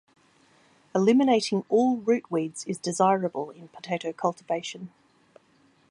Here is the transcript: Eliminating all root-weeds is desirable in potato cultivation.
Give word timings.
Eliminating 0.95 1.63
all 1.69 1.97
root-weeds 1.97 2.65
is 2.65 2.79
desirable 2.79 3.51
in 3.51 3.67
potato 3.67 4.11
cultivation. 4.11 4.89